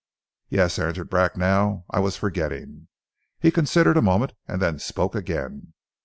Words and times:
"Yes," 0.49 0.79
answered 0.79 1.11
Bracknell. 1.11 1.85
"I 1.91 1.99
was 1.99 2.17
forgetting." 2.17 2.87
He 3.39 3.51
considered 3.51 3.97
a 3.97 4.01
moment 4.01 4.33
and 4.47 4.59
then 4.59 4.79
spoke 4.79 5.13
again. 5.13 5.73